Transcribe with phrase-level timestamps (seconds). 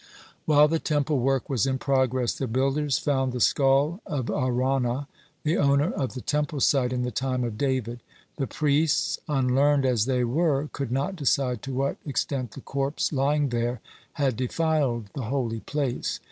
[0.47, 5.07] (31) While the Temple work was in progress, the builders found the skull of Araunah,
[5.43, 7.99] the owner of the Temple site in the time of David.
[8.37, 13.49] The priests, unlearned as they were, could not decide to what extent the corpse lying
[13.49, 13.79] there
[14.13, 16.19] had defiled the holy place.